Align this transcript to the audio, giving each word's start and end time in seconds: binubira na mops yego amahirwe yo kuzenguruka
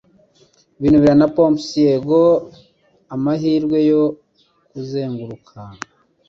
binubira 0.79 1.13
na 1.19 1.27
mops 1.33 1.65
yego 1.85 2.19
amahirwe 3.13 3.77
yo 3.91 4.01
kuzenguruka 4.69 5.57